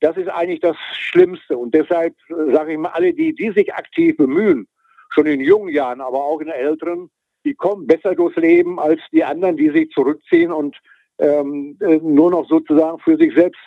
Das 0.01 0.17
ist 0.17 0.29
eigentlich 0.29 0.61
das 0.61 0.77
Schlimmste. 0.93 1.57
Und 1.57 1.75
deshalb 1.75 2.15
sage 2.29 2.73
ich 2.73 2.79
mal, 2.79 2.91
alle, 2.91 3.15
die, 3.15 3.35
die 3.35 3.51
sich 3.53 3.73
aktiv 3.75 4.17
bemühen, 4.17 4.67
schon 5.11 5.27
in 5.27 5.41
jungen 5.41 5.73
Jahren, 5.73 6.01
aber 6.01 6.23
auch 6.25 6.41
in 6.41 6.49
älteren, 6.49 7.11
die 7.45 7.55
kommen 7.55 7.87
besser 7.87 8.15
durchs 8.15 8.37
Leben 8.37 8.81
als 8.81 9.01
die 9.13 9.25
anderen, 9.25 9.57
die 9.57 9.71
sich 9.71 9.91
zurückziehen 9.91 10.51
und 10.51 10.77
ähm, 11.19 11.77
äh, 11.81 11.99
nur 11.99 12.31
noch 12.31 12.49
sozusagen 12.49 12.99
für 12.99 13.17
sich 13.17 13.35
selbst 13.35 13.61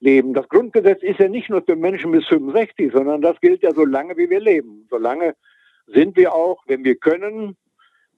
leben. 0.00 0.34
Das 0.34 0.48
Grundgesetz 0.48 1.02
ist 1.02 1.20
ja 1.20 1.28
nicht 1.28 1.50
nur 1.50 1.62
für 1.62 1.76
Menschen 1.76 2.10
bis 2.10 2.26
65, 2.26 2.92
sondern 2.92 3.20
das 3.20 3.38
gilt 3.40 3.62
ja 3.62 3.72
so 3.72 3.84
lange, 3.84 4.16
wie 4.16 4.30
wir 4.30 4.40
leben. 4.40 4.86
Solange 4.90 5.34
sind 5.86 6.16
wir 6.16 6.34
auch, 6.34 6.62
wenn 6.66 6.84
wir 6.84 6.96
können, 6.96 7.56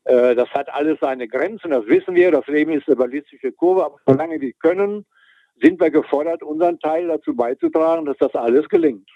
äh, 0.04 0.34
das 0.34 0.48
hat 0.50 0.72
alles 0.72 0.98
seine 1.00 1.28
Grenzen, 1.28 1.70
das 1.70 1.86
wissen 1.86 2.14
wir, 2.14 2.30
das 2.30 2.46
Leben 2.46 2.72
ist 2.72 2.86
eine 2.86 2.96
ballistische 2.96 3.52
Kurve, 3.52 3.84
aber 3.84 3.98
solange 4.06 4.40
wir 4.40 4.52
können, 4.54 5.04
sind 5.60 5.80
wir 5.80 5.90
gefordert, 5.90 6.42
unseren 6.42 6.78
Teil 6.78 7.08
dazu 7.08 7.34
beizutragen, 7.34 8.06
dass 8.06 8.16
das 8.18 8.34
alles 8.34 8.68
gelingt. 8.68 9.08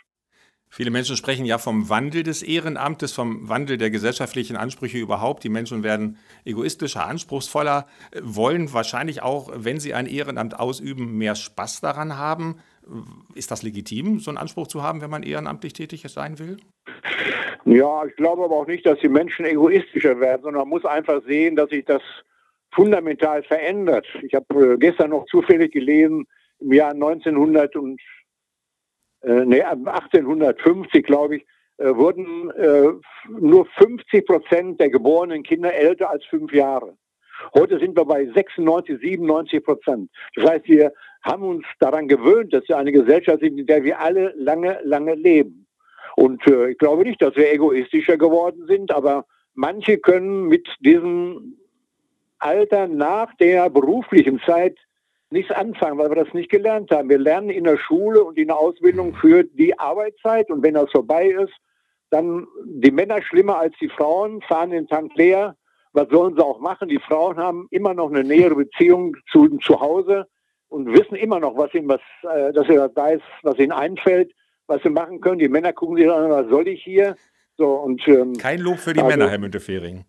Viele 0.68 0.90
Menschen 0.90 1.16
sprechen 1.16 1.46
ja 1.46 1.58
vom 1.58 1.88
Wandel 1.88 2.22
des 2.22 2.42
Ehrenamtes, 2.42 3.12
vom 3.12 3.48
Wandel 3.48 3.78
der 3.78 3.90
gesellschaftlichen 3.90 4.56
Ansprüche 4.56 4.98
überhaupt. 4.98 5.44
Die 5.44 5.48
Menschen 5.48 5.82
werden 5.82 6.18
egoistischer, 6.44 7.06
anspruchsvoller, 7.06 7.86
wollen 8.20 8.72
wahrscheinlich 8.72 9.22
auch, 9.22 9.50
wenn 9.54 9.78
sie 9.78 9.94
ein 9.94 10.06
Ehrenamt 10.06 10.58
ausüben, 10.58 11.16
mehr 11.16 11.34
Spaß 11.34 11.80
daran 11.80 12.18
haben. 12.18 12.56
Ist 13.34 13.50
das 13.50 13.62
legitim, 13.62 14.18
so 14.18 14.30
einen 14.30 14.38
Anspruch 14.38 14.66
zu 14.66 14.82
haben, 14.82 15.00
wenn 15.00 15.10
man 15.10 15.22
ehrenamtlich 15.22 15.72
tätig 15.72 16.04
sein 16.08 16.38
will? 16.38 16.56
Ja, 17.64 18.04
ich 18.04 18.14
glaube 18.16 18.44
aber 18.44 18.56
auch 18.56 18.66
nicht, 18.66 18.86
dass 18.86 18.98
die 19.00 19.08
Menschen 19.08 19.44
egoistischer 19.44 20.20
werden, 20.20 20.42
sondern 20.42 20.62
man 20.62 20.68
muss 20.68 20.84
einfach 20.84 21.22
sehen, 21.26 21.56
dass 21.56 21.70
sich 21.70 21.84
das 21.84 22.02
fundamental 22.72 23.42
verändert. 23.42 24.06
Ich 24.22 24.34
habe 24.34 24.74
äh, 24.74 24.76
gestern 24.78 25.10
noch 25.10 25.26
zufällig 25.26 25.72
gelesen, 25.72 26.26
im 26.58 26.72
Jahr 26.72 26.92
1900 26.92 27.76
und 27.76 28.00
äh, 29.22 29.44
nee, 29.44 29.62
1850, 29.62 31.04
glaube 31.04 31.36
ich, 31.36 31.46
äh, 31.78 31.94
wurden 31.94 32.50
äh, 32.52 32.92
nur 33.28 33.66
50 33.66 34.26
Prozent 34.26 34.80
der 34.80 34.90
geborenen 34.90 35.42
Kinder 35.42 35.72
älter 35.72 36.10
als 36.10 36.24
fünf 36.26 36.52
Jahre. 36.52 36.96
Heute 37.54 37.78
sind 37.78 37.96
wir 37.96 38.04
bei 38.04 38.26
96, 38.26 38.98
97 39.00 39.62
Prozent. 39.62 40.10
Das 40.34 40.50
heißt, 40.50 40.68
wir 40.68 40.92
haben 41.22 41.42
uns 41.42 41.66
daran 41.80 42.08
gewöhnt, 42.08 42.54
dass 42.54 42.66
wir 42.68 42.78
eine 42.78 42.92
Gesellschaft 42.92 43.40
sind, 43.40 43.58
in 43.58 43.66
der 43.66 43.84
wir 43.84 44.00
alle 44.00 44.32
lange, 44.36 44.80
lange 44.84 45.14
leben. 45.14 45.66
Und 46.16 46.46
äh, 46.46 46.70
ich 46.70 46.78
glaube 46.78 47.02
nicht, 47.02 47.20
dass 47.20 47.36
wir 47.36 47.52
egoistischer 47.52 48.16
geworden 48.16 48.64
sind, 48.66 48.90
aber 48.90 49.26
manche 49.54 49.98
können 49.98 50.46
mit 50.46 50.66
diesem 50.80 51.58
Alter 52.38 52.88
nach 52.88 53.34
der 53.36 53.70
beruflichen 53.70 54.40
Zeit 54.40 54.76
nichts 55.30 55.50
anfangen, 55.52 55.98
weil 55.98 56.10
wir 56.10 56.24
das 56.24 56.32
nicht 56.34 56.50
gelernt 56.50 56.90
haben. 56.90 57.08
Wir 57.08 57.18
lernen 57.18 57.50
in 57.50 57.64
der 57.64 57.78
Schule 57.78 58.22
und 58.22 58.38
in 58.38 58.48
der 58.48 58.56
Ausbildung 58.56 59.14
für 59.14 59.44
die 59.44 59.78
Arbeitszeit 59.78 60.50
und 60.50 60.62
wenn 60.62 60.74
das 60.74 60.90
vorbei 60.90 61.28
ist, 61.28 61.54
dann 62.10 62.46
die 62.64 62.90
Männer 62.90 63.20
schlimmer 63.22 63.58
als 63.58 63.74
die 63.80 63.88
Frauen, 63.88 64.40
fahren 64.42 64.70
den 64.70 64.86
Tank 64.86 65.12
leer. 65.16 65.56
Was 65.92 66.08
sollen 66.10 66.36
sie 66.36 66.44
auch 66.44 66.60
machen? 66.60 66.88
Die 66.88 67.00
Frauen 67.00 67.36
haben 67.38 67.66
immer 67.70 67.94
noch 67.94 68.10
eine 68.10 68.22
nähere 68.22 68.54
Beziehung 68.54 69.16
zu, 69.32 69.48
zu 69.58 69.80
Hause 69.80 70.26
und 70.68 70.92
wissen 70.92 71.16
immer 71.16 71.40
noch, 71.40 71.56
was 71.56 71.74
ihnen 71.74 71.88
was, 71.88 72.00
äh, 72.22 72.52
dass 72.52 72.68
er 72.68 72.94
weiß, 72.94 73.20
was 73.42 73.58
ihnen 73.58 73.72
einfällt, 73.72 74.32
was 74.66 74.82
sie 74.82 74.90
machen 74.90 75.20
können. 75.20 75.38
Die 75.38 75.48
Männer 75.48 75.72
gucken 75.72 75.96
sich 75.96 76.10
an, 76.10 76.30
was 76.30 76.48
soll 76.48 76.68
ich 76.68 76.84
hier? 76.84 77.16
So, 77.56 77.68
und, 77.68 78.06
ähm, 78.06 78.34
Kein 78.34 78.60
Lob 78.60 78.78
für 78.78 78.92
die 78.92 79.00
also, 79.00 79.10
Männer, 79.10 79.30
Herr 79.30 79.38
Müntefering. 79.38 80.04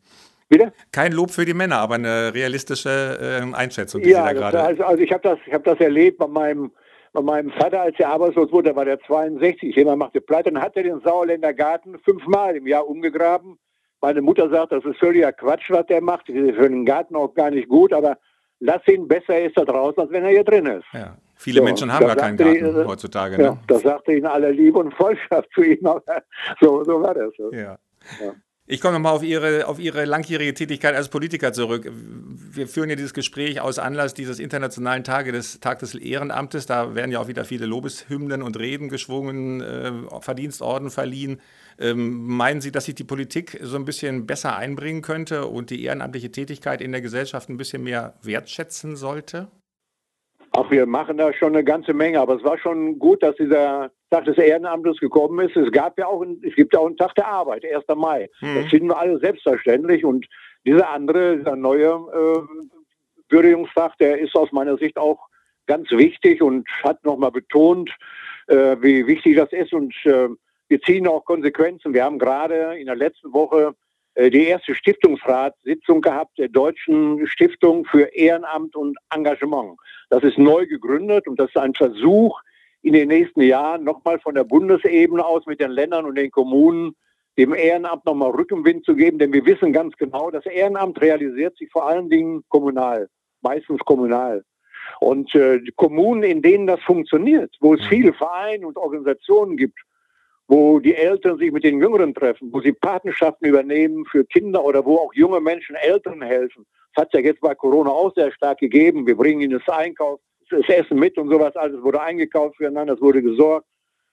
Bitte? 0.50 0.72
Kein 0.92 1.12
Lob 1.12 1.32
für 1.32 1.46
die 1.46 1.54
Männer, 1.54 1.78
aber 1.78 1.96
eine 1.96 2.34
realistische 2.34 3.42
äh, 3.42 3.56
Einschätzung, 3.56 4.02
die 4.02 4.10
ja, 4.10 4.28
Sie 4.28 4.34
da 4.34 4.34
gerade. 4.34 4.62
Also, 4.62 4.84
also 4.84 5.04
ich 5.04 5.12
habe 5.12 5.22
das, 5.22 5.40
hab 5.52 5.64
das 5.66 5.80
erlebt 5.80 6.18
bei 6.20 6.28
meinem, 6.28 6.72
bei 7.12 7.22
meinem 7.22 7.52
Vater, 7.52 7.82
als 7.82 8.00
er 8.00 8.10
arbeitslos 8.10 8.52
wurde, 8.52 8.70
da 8.70 8.76
war 8.76 8.86
der 8.86 9.00
62, 9.02 9.76
jemand 9.76 10.00
machte 10.00 10.22
pleite, 10.22 10.52
dann 10.52 10.62
hat 10.62 10.78
er 10.78 10.84
den 10.84 11.02
Sauerländer 11.02 11.54
Garten 11.54 12.00
fünfmal 12.00 12.56
im 12.56 12.66
Jahr 12.66 12.88
umgegraben. 12.88 13.58
Meine 14.02 14.22
Mutter 14.22 14.50
sagt, 14.50 14.72
das 14.72 14.86
ist 14.86 15.00
völliger 15.00 15.34
Quatsch, 15.34 15.70
was 15.70 15.86
der 15.88 16.02
macht. 16.02 16.30
Das 16.30 16.36
ist 16.36 16.56
für 16.56 16.70
den 16.70 16.86
Garten 16.86 17.16
auch 17.16 17.34
gar 17.34 17.50
nicht 17.50 17.68
gut, 17.68 17.92
aber 17.92 18.18
lass 18.60 18.88
ihn 18.88 19.08
besser 19.08 19.42
ist 19.42 19.58
da 19.58 19.66
draußen, 19.66 20.02
als 20.02 20.12
wenn 20.12 20.24
er 20.24 20.30
hier 20.30 20.44
drin 20.44 20.66
ist. 20.68 20.86
Ja. 20.94 21.18
Viele 21.36 21.60
so, 21.60 21.66
Menschen 21.66 21.94
haben 21.94 22.06
gar 22.06 22.16
keinen 22.16 22.38
Garten 22.38 22.54
die, 22.54 22.86
heutzutage. 22.86 23.42
Ja, 23.42 23.52
ne? 23.52 23.60
Das 23.68 23.82
sagte 23.84 24.14
ihnen 24.14 24.26
alle 24.26 24.52
Liebe 24.52 24.80
und 24.80 24.94
Vollschaft 24.94 25.50
zu 25.54 25.62
ihm. 25.62 25.80
so, 26.62 26.84
so 26.84 27.02
war 27.02 27.14
das. 27.14 27.32
Ja. 27.52 27.78
ja. 28.20 28.34
Ich 28.70 28.82
komme 28.82 28.96
nochmal 28.96 29.14
auf 29.14 29.24
Ihre, 29.24 29.66
auf 29.66 29.80
Ihre 29.80 30.04
langjährige 30.04 30.54
Tätigkeit 30.54 30.94
als 30.94 31.08
Politiker 31.08 31.54
zurück. 31.54 31.90
Wir 31.90 32.68
führen 32.68 32.90
ja 32.90 32.98
dieses 32.98 33.14
Gespräch 33.14 33.62
aus 33.62 33.80
Anlass 33.80 34.14
dieses 34.14 34.40
internationalen 34.40 35.06
Tage 35.06 35.32
des 35.32 35.62
Tag 35.62 35.80
des 35.80 35.96
Ehrenamtes. 35.96 36.66
Da 36.66 36.94
werden 36.94 37.14
ja 37.14 37.22
auch 37.22 37.30
wieder 37.30 37.46
viele 37.46 37.66
Lobeshymnen 37.66 38.42
und 38.42 38.60
Reden 38.60 38.90
geschwungen, 38.90 39.62
äh, 39.62 39.94
Verdienstorden 40.20 40.90
verliehen. 40.90 41.40
Ähm, 41.80 42.28
meinen 42.28 42.60
Sie, 42.60 42.74
dass 42.74 42.86
sich 42.86 42.96
die 42.96 43.06
Politik 43.06 43.58
so 43.62 43.78
ein 43.78 43.86
bisschen 43.86 44.26
besser 44.26 44.58
einbringen 44.58 45.02
könnte 45.02 45.46
und 45.46 45.70
die 45.70 45.86
ehrenamtliche 45.86 46.32
Tätigkeit 46.32 46.82
in 46.82 46.92
der 46.92 47.00
Gesellschaft 47.00 47.48
ein 47.48 47.56
bisschen 47.56 47.84
mehr 47.84 48.16
wertschätzen 48.22 48.98
sollte? 48.98 49.48
Ach, 50.52 50.70
wir 50.70 50.86
machen 50.88 51.16
da 51.16 51.32
schon 51.32 51.54
eine 51.54 51.64
ganze 51.64 51.94
Menge, 51.94 52.20
aber 52.20 52.36
es 52.36 52.44
war 52.44 52.58
schon 52.58 53.00
gut, 53.00 53.24
dass 53.24 53.38
dieser 53.38 53.92
Tag 54.10 54.26
des 54.26 54.38
Ehrenamtes 54.38 54.98
gekommen 54.98 55.48
ist. 55.48 55.56
Es 55.58 55.72
gab 55.72 55.98
ja 56.00 56.08
auch, 56.08 56.24
es 56.42 56.56
gibt 56.56 56.74
ja 56.74 56.80
auch 56.80 56.88
einen 56.88 56.98
Tag 56.98 57.14
der 57.16 57.28
Arbeit, 57.28 57.64
1. 57.66 57.84
Mai. 57.96 58.30
Mhm. 58.42 58.56
Das 58.56 58.70
finden 58.70 58.88
wir 58.88 58.98
alle 58.98 59.20
selbstverständlich 59.20 60.06
und 60.06 60.26
dieser 60.66 60.90
andere, 60.90 61.38
dieser 61.38 61.56
neue 61.56 61.88
äh, 61.88 62.42
Würdigungstag, 63.30 63.98
der 63.98 64.20
ist 64.20 64.36
aus 64.36 64.52
meiner 64.52 64.78
Sicht 64.78 64.98
auch 64.98 65.28
ganz 65.66 65.92
wichtig 65.92 66.42
und 66.42 66.68
hat 66.84 67.04
nochmal 67.04 67.32
betont, 67.32 67.92
äh, 68.48 68.78
wie 68.80 69.06
wichtig 69.08 69.36
das 69.36 69.52
ist 69.52 69.74
und 69.74 69.94
äh, 70.06 70.30
wir 70.70 70.82
ziehen 70.82 71.08
auch 71.08 71.24
Konsequenzen. 71.26 71.94
Wir 71.94 72.04
haben 72.04 72.20
gerade 72.20 72.78
in 72.78 72.88
der 72.88 72.96
letzten 72.96 73.32
Woche 73.34 73.74
äh, 74.16 74.30
die 74.30 74.48
erste 74.48 74.76
Stiftungsratssitzung 74.76 76.02
gehabt 76.02 76.38
der 76.38 76.50
Deutschen 76.50 77.26
Stiftung 77.28 77.86
für 77.86 78.04
Ehrenamt 78.14 78.76
und 78.76 78.98
Engagement. 79.14 79.78
Das 80.10 80.24
ist 80.24 80.38
neu 80.38 80.66
gegründet 80.66 81.28
und 81.28 81.40
das 81.40 81.50
ist 81.50 81.58
ein 81.58 81.74
Versuch, 81.74 82.40
in 82.82 82.94
den 82.94 83.08
nächsten 83.08 83.42
Jahren 83.42 83.84
nochmal 83.84 84.20
von 84.20 84.36
der 84.36 84.44
Bundesebene 84.44 85.26
aus 85.26 85.46
mit 85.46 85.60
den 85.60 85.72
Ländern 85.72 86.06
und 86.06 86.16
den 86.16 86.32
Kommunen 86.32 86.96
dem 87.38 87.54
Ehrenamt 87.54 88.06
nochmal 88.06 88.32
Rückenwind 88.32 88.84
zu 88.84 88.96
geben, 88.96 89.20
denn 89.20 89.32
wir 89.32 89.46
wissen 89.46 89.72
ganz 89.72 89.96
genau, 89.96 90.32
das 90.32 90.46
Ehrenamt 90.46 91.00
realisiert 91.02 91.56
sich 91.58 91.70
vor 91.72 91.88
allen 91.88 92.10
Dingen 92.10 92.44
kommunal, 92.50 93.08
meistens 93.42 93.80
kommunal. 93.82 94.44
Und 95.00 95.34
äh, 95.36 95.60
die 95.60 95.74
Kommunen, 95.76 96.24
in 96.24 96.42
denen 96.42 96.66
das 96.66 96.80
funktioniert, 96.82 97.56
wo 97.60 97.76
es 97.76 97.82
mhm. 97.82 97.90
viele 97.90 98.14
Vereine 98.14 98.66
und 98.66 98.78
Organisationen 98.78 99.56
gibt, 99.56 99.78
wo 100.48 100.80
die 100.80 100.96
Eltern 100.96 101.38
sich 101.38 101.52
mit 101.52 101.64
den 101.64 101.80
Jüngeren 101.80 102.14
treffen, 102.14 102.52
wo 102.52 102.62
sie 102.62 102.72
Patenschaften 102.72 103.48
übernehmen 103.48 104.06
für 104.06 104.26
Kinder 104.26 104.64
oder 104.64 104.84
wo 104.86 104.98
auch 104.98 105.14
junge 105.14 105.42
Menschen 105.42 105.76
Eltern 105.76 106.22
helfen. 106.22 106.66
Das 106.96 107.04
hat 107.04 107.14
ja 107.14 107.20
jetzt 107.20 107.42
bei 107.42 107.54
Corona 107.54 107.92
auch 107.92 108.14
sehr 108.16 108.32
stark 108.32 108.60
gegeben. 108.60 109.06
Wir 109.06 109.16
bringen 109.16 109.42
ihnen 109.42 109.60
das 109.60 109.76
Einkauf, 109.76 110.20
das 110.50 110.68
Essen 110.68 111.00
mit 111.00 111.18
und 111.18 111.30
sowas. 111.30 111.56
Alles 111.56 111.82
wurde 111.82 112.02
eingekauft 112.02 112.58
füreinander, 112.58 112.94
es 112.94 113.02
wurde 113.02 113.22
gesorgt. 113.22 113.68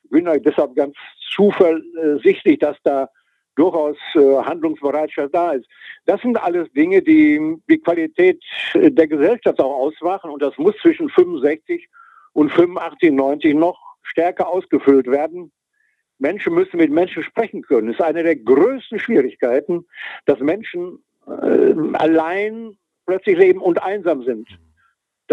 Ich 0.04 0.10
bin 0.10 0.28
deshalb 0.44 0.74
ganz 0.74 0.94
zuversichtlich, 1.34 2.58
dass 2.58 2.76
da 2.84 3.08
durchaus 3.56 3.96
äh, 4.14 4.36
Handlungsbereitschaft 4.42 5.34
da 5.34 5.52
ist. 5.52 5.66
Das 6.06 6.20
sind 6.20 6.36
alles 6.42 6.70
Dinge, 6.72 7.02
die 7.02 7.56
die 7.68 7.78
Qualität 7.78 8.42
der 8.74 9.06
Gesellschaft 9.06 9.60
auch 9.60 9.74
ausmachen 9.74 10.30
und 10.30 10.42
das 10.42 10.56
muss 10.58 10.76
zwischen 10.78 11.08
65 11.08 11.88
und 12.32 12.50
85, 12.50 13.12
90 13.12 13.54
noch 13.54 13.78
stärker 14.02 14.48
ausgefüllt 14.48 15.06
werden. 15.06 15.52
Menschen 16.18 16.54
müssen 16.54 16.76
mit 16.76 16.90
Menschen 16.90 17.22
sprechen 17.22 17.62
können. 17.62 17.88
Das 17.88 17.96
ist 17.96 18.02
eine 18.02 18.22
der 18.22 18.36
größten 18.36 18.98
Schwierigkeiten, 18.98 19.86
dass 20.26 20.38
Menschen 20.40 21.02
äh, 21.26 21.74
allein 21.94 22.76
plötzlich 23.06 23.36
leben 23.36 23.60
und 23.60 23.82
einsam 23.82 24.22
sind. 24.22 24.48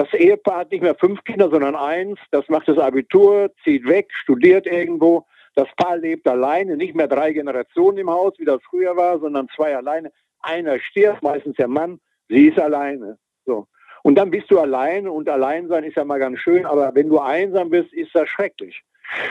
Das 0.01 0.11
Ehepaar 0.13 0.61
hat 0.61 0.71
nicht 0.71 0.81
mehr 0.81 0.95
fünf 0.95 1.23
Kinder, 1.25 1.47
sondern 1.51 1.75
eins. 1.75 2.17
Das 2.31 2.49
macht 2.49 2.67
das 2.67 2.79
Abitur, 2.79 3.51
zieht 3.63 3.87
weg, 3.87 4.07
studiert 4.11 4.65
irgendwo. 4.65 5.27
Das 5.53 5.67
Paar 5.77 5.95
lebt 5.95 6.27
alleine, 6.27 6.75
nicht 6.75 6.95
mehr 6.95 7.07
drei 7.07 7.33
Generationen 7.33 7.99
im 7.99 8.09
Haus, 8.09 8.33
wie 8.39 8.45
das 8.45 8.63
früher 8.67 8.97
war, 8.97 9.19
sondern 9.19 9.47
zwei 9.55 9.77
alleine. 9.77 10.11
Einer 10.39 10.79
stirbt, 10.79 11.21
meistens 11.21 11.55
der 11.57 11.67
Mann, 11.67 11.99
sie 12.29 12.47
ist 12.47 12.57
alleine. 12.57 13.19
So. 13.45 13.67
Und 14.01 14.15
dann 14.15 14.31
bist 14.31 14.49
du 14.49 14.57
alleine 14.57 15.11
und 15.11 15.29
allein 15.29 15.67
sein 15.67 15.83
ist 15.83 15.97
ja 15.97 16.03
mal 16.03 16.17
ganz 16.17 16.39
schön, 16.39 16.65
aber 16.65 16.95
wenn 16.95 17.09
du 17.09 17.19
einsam 17.19 17.69
bist, 17.69 17.93
ist 17.93 18.15
das 18.15 18.27
schrecklich. 18.27 18.81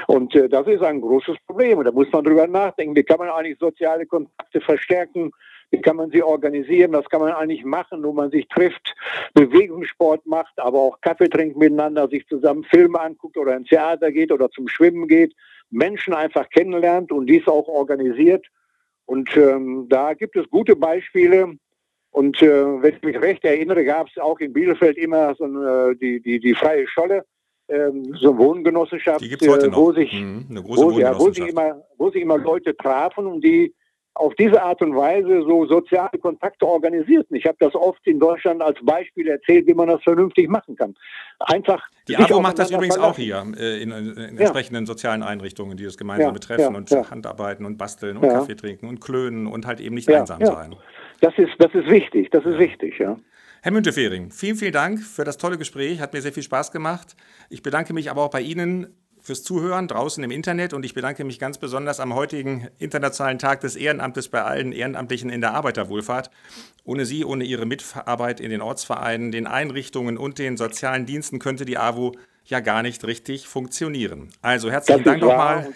Und 0.06 0.36
äh, 0.36 0.48
das 0.48 0.68
ist 0.68 0.84
ein 0.84 1.00
großes 1.00 1.36
Problem. 1.48 1.78
Und 1.78 1.86
da 1.86 1.90
muss 1.90 2.12
man 2.12 2.22
drüber 2.22 2.46
nachdenken, 2.46 2.94
wie 2.94 3.02
kann 3.02 3.18
man 3.18 3.30
eigentlich 3.30 3.58
soziale 3.58 4.06
Kontakte 4.06 4.60
verstärken, 4.60 5.32
wie 5.70 5.80
kann 5.80 5.96
man 5.96 6.10
sie 6.10 6.22
organisieren, 6.22 6.92
was 6.92 7.08
kann 7.08 7.20
man 7.20 7.32
eigentlich 7.32 7.64
machen, 7.64 8.02
wo 8.02 8.12
man 8.12 8.30
sich 8.30 8.48
trifft, 8.48 8.94
Bewegungssport 9.34 10.26
macht, 10.26 10.58
aber 10.58 10.78
auch 10.78 11.00
Kaffee 11.00 11.28
trinkt 11.28 11.56
miteinander, 11.56 12.08
sich 12.08 12.26
zusammen 12.26 12.64
Filme 12.64 13.00
anguckt 13.00 13.36
oder 13.36 13.56
ins 13.56 13.68
Theater 13.68 14.10
geht 14.10 14.32
oder 14.32 14.50
zum 14.50 14.68
Schwimmen 14.68 15.06
geht, 15.06 15.34
Menschen 15.70 16.14
einfach 16.14 16.48
kennenlernt 16.50 17.12
und 17.12 17.26
dies 17.26 17.46
auch 17.46 17.68
organisiert. 17.68 18.46
Und 19.06 19.36
ähm, 19.36 19.86
da 19.88 20.14
gibt 20.14 20.36
es 20.36 20.48
gute 20.50 20.76
Beispiele. 20.76 21.54
Und 22.10 22.42
äh, 22.42 22.82
wenn 22.82 22.94
ich 22.96 23.02
mich 23.02 23.20
recht 23.20 23.44
erinnere, 23.44 23.84
gab 23.84 24.08
es 24.08 24.18
auch 24.18 24.40
in 24.40 24.52
Bielefeld 24.52 24.98
immer 24.98 25.34
so 25.36 25.44
eine, 25.44 25.94
die, 25.96 26.20
die, 26.20 26.40
die 26.40 26.54
freie 26.54 26.86
Scholle 26.88 27.24
ähm, 27.70 28.14
so 28.14 28.30
eine 28.30 28.38
Wohngenossenschaft, 28.38 29.20
die 29.20 29.48
heute 29.48 29.66
äh, 29.66 29.74
wo 29.74 29.92
sich, 29.92 30.12
mhm, 30.12 30.46
eine 30.50 30.62
große 30.62 30.82
wo, 30.82 30.90
ja, 30.98 31.18
wo, 31.18 31.30
sich 31.30 31.46
immer, 31.46 31.84
wo 31.96 32.10
sich 32.10 32.22
immer 32.22 32.38
Leute 32.38 32.76
trafen 32.76 33.26
und 33.26 33.42
die 33.42 33.74
auf 34.20 34.34
diese 34.34 34.62
Art 34.62 34.82
und 34.82 34.94
Weise 34.94 35.42
so 35.42 35.66
soziale 35.66 36.18
Kontakte 36.20 36.66
organisierten. 36.66 37.36
Ich 37.36 37.46
habe 37.46 37.56
das 37.58 37.74
oft 37.74 38.06
in 38.06 38.20
Deutschland 38.20 38.62
als 38.62 38.78
Beispiel 38.82 39.28
erzählt, 39.28 39.66
wie 39.66 39.74
man 39.74 39.88
das 39.88 40.02
vernünftig 40.02 40.48
machen 40.48 40.76
kann. 40.76 40.94
Einfach. 41.38 41.82
Die 42.06 42.16
AWO 42.16 42.40
macht 42.40 42.58
das 42.58 42.70
übrigens 42.70 42.98
auch 42.98 43.16
hier 43.16 43.42
äh, 43.58 43.82
in, 43.82 43.90
in, 43.90 44.12
in 44.12 44.38
entsprechenden 44.38 44.84
ja. 44.84 44.86
sozialen 44.86 45.22
Einrichtungen, 45.22 45.76
die 45.76 45.84
das 45.84 45.96
gemeinsam 45.96 46.28
ja, 46.28 46.32
betreffen 46.32 46.72
ja, 46.72 46.78
und 46.78 47.10
Handarbeiten 47.10 47.64
und 47.64 47.78
basteln 47.78 48.16
und 48.18 48.28
Kaffee 48.28 48.56
trinken 48.56 48.88
und 48.88 49.00
klönen 49.00 49.46
und 49.46 49.66
halt 49.66 49.80
eben 49.80 49.94
nicht 49.94 50.10
einsam 50.10 50.44
sein. 50.44 50.76
Das 51.20 51.36
ist, 51.36 51.52
das 51.58 51.74
ist 51.74 51.88
wichtig, 51.88 52.30
das 52.30 52.44
ist 52.44 52.58
wichtig, 52.58 52.98
ja. 52.98 53.16
Herr 53.62 53.72
Müntefering, 53.72 54.30
vielen, 54.30 54.56
vielen 54.56 54.72
Dank 54.72 55.00
für 55.00 55.22
das 55.22 55.36
tolle 55.36 55.58
Gespräch. 55.58 56.00
Hat 56.00 56.14
mir 56.14 56.22
sehr 56.22 56.32
viel 56.32 56.42
Spaß 56.42 56.72
gemacht. 56.72 57.14
Ich 57.50 57.62
bedanke 57.62 57.92
mich 57.92 58.10
aber 58.10 58.22
auch 58.22 58.30
bei 58.30 58.40
Ihnen 58.40 58.94
fürs 59.22 59.42
Zuhören 59.42 59.88
draußen 59.88 60.22
im 60.24 60.30
Internet 60.30 60.72
und 60.72 60.84
ich 60.84 60.94
bedanke 60.94 61.24
mich 61.24 61.38
ganz 61.38 61.58
besonders 61.58 62.00
am 62.00 62.14
heutigen 62.14 62.68
Internationalen 62.78 63.38
Tag 63.38 63.60
des 63.60 63.76
Ehrenamtes 63.76 64.28
bei 64.28 64.42
allen 64.42 64.72
Ehrenamtlichen 64.72 65.30
in 65.30 65.40
der 65.40 65.54
Arbeiterwohlfahrt. 65.54 66.30
Ohne 66.84 67.04
Sie, 67.04 67.24
ohne 67.24 67.44
Ihre 67.44 67.66
Mitarbeit 67.66 68.40
in 68.40 68.50
den 68.50 68.60
Ortsvereinen, 68.60 69.32
den 69.32 69.46
Einrichtungen 69.46 70.18
und 70.18 70.38
den 70.38 70.56
sozialen 70.56 71.06
Diensten 71.06 71.38
könnte 71.38 71.64
die 71.64 71.78
AWO 71.78 72.12
ja 72.44 72.60
gar 72.60 72.82
nicht 72.82 73.04
richtig 73.04 73.46
funktionieren. 73.46 74.30
Also 74.42 74.70
herzlichen 74.70 75.04
Dank 75.04 75.20
nochmal. 75.20 75.72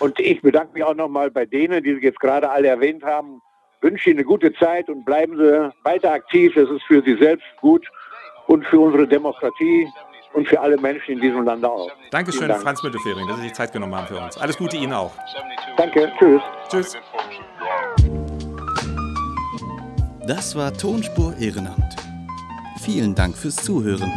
Und 0.00 0.20
ich 0.20 0.40
bedanke 0.42 0.74
mich 0.74 0.84
auch 0.84 0.94
nochmal 0.94 1.30
bei 1.30 1.44
denen, 1.44 1.82
die 1.82 1.94
Sie 1.94 2.02
jetzt 2.02 2.20
gerade 2.20 2.48
alle 2.50 2.68
erwähnt 2.68 3.02
haben, 3.02 3.42
wünsche 3.80 4.10
Ihnen 4.10 4.20
eine 4.20 4.26
gute 4.26 4.52
Zeit 4.54 4.88
und 4.88 5.04
bleiben 5.04 5.36
Sie 5.36 5.72
weiter 5.82 6.12
aktiv. 6.12 6.52
Das 6.54 6.70
ist 6.70 6.82
für 6.84 7.02
Sie 7.02 7.16
selbst 7.16 7.46
gut 7.60 7.86
und 8.46 8.64
für 8.66 8.78
unsere 8.78 9.06
Demokratie 9.06 9.88
und 10.34 10.48
für 10.48 10.60
alle 10.60 10.76
Menschen 10.76 11.14
in 11.14 11.20
diesem 11.20 11.44
Land 11.44 11.64
auch. 11.64 11.90
Dankeschön, 12.10 12.48
Dank. 12.48 12.62
Franz 12.62 12.82
Müntefering, 12.82 13.26
dass 13.26 13.36
Sie 13.36 13.42
sich 13.44 13.54
Zeit 13.54 13.72
genommen 13.72 13.94
haben 13.94 14.06
für 14.06 14.18
uns. 14.18 14.36
Alles 14.36 14.56
Gute 14.56 14.76
Ihnen 14.76 14.92
auch. 14.92 15.12
Danke, 15.76 16.12
tschüss. 16.18 16.42
Tschüss. 16.68 16.96
Das 20.26 20.54
war 20.54 20.72
Tonspur 20.72 21.34
Ehrenamt. 21.38 21.96
Vielen 22.82 23.14
Dank 23.14 23.36
fürs 23.36 23.56
Zuhören. 23.56 24.12